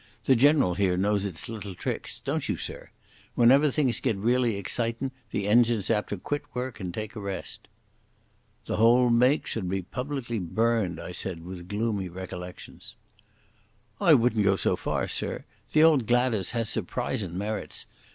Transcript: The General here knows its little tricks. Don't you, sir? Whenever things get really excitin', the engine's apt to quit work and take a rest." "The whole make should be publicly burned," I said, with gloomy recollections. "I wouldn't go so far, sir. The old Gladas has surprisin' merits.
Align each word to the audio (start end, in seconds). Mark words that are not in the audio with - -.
The 0.23 0.35
General 0.35 0.73
here 0.73 0.97
knows 0.97 1.27
its 1.27 1.47
little 1.47 1.75
tricks. 1.75 2.21
Don't 2.21 2.49
you, 2.49 2.57
sir? 2.57 2.89
Whenever 3.35 3.69
things 3.69 3.99
get 3.99 4.17
really 4.17 4.55
excitin', 4.57 5.11
the 5.29 5.47
engine's 5.47 5.91
apt 5.91 6.09
to 6.09 6.17
quit 6.17 6.41
work 6.55 6.79
and 6.79 6.91
take 6.91 7.15
a 7.15 7.19
rest." 7.19 7.67
"The 8.65 8.77
whole 8.77 9.11
make 9.11 9.45
should 9.45 9.69
be 9.69 9.83
publicly 9.83 10.39
burned," 10.39 10.99
I 10.99 11.11
said, 11.11 11.45
with 11.45 11.67
gloomy 11.67 12.09
recollections. 12.09 12.95
"I 13.99 14.15
wouldn't 14.15 14.43
go 14.43 14.55
so 14.55 14.75
far, 14.75 15.07
sir. 15.07 15.45
The 15.71 15.83
old 15.83 16.07
Gladas 16.07 16.49
has 16.49 16.67
surprisin' 16.67 17.35
merits. 17.37 17.85